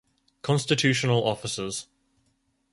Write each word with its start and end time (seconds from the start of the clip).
Constitutional 0.41 1.21
Officers 1.23 1.85